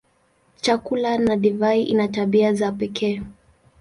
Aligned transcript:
Chakula 0.61 1.17
na 1.17 1.35
divai 1.35 1.83
ina 1.83 2.07
tabia 2.07 2.53
za 2.53 2.71
pekee. 2.71 3.21